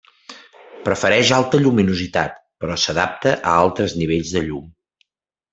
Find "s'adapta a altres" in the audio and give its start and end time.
2.85-3.97